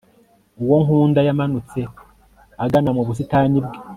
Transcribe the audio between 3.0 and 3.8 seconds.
busitani bwe